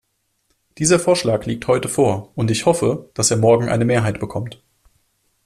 [0.79, 4.63] Dieser Vorschlag liegt heute vor, und ich hoffe, dass er morgen eine Mehrheit bekommt.